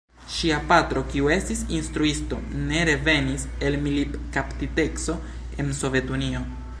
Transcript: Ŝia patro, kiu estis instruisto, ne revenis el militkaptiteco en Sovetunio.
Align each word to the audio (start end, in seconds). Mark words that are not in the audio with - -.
Ŝia 0.35 0.55
patro, 0.69 1.01
kiu 1.11 1.27
estis 1.35 1.59
instruisto, 1.79 2.39
ne 2.71 2.81
revenis 2.91 3.45
el 3.69 3.77
militkaptiteco 3.83 5.19
en 5.65 5.71
Sovetunio. 5.83 6.43